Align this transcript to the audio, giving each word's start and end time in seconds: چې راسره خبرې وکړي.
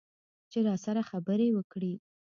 چې 0.51 0.59
راسره 0.67 1.01
خبرې 1.09 1.47
وکړي. 1.53 1.93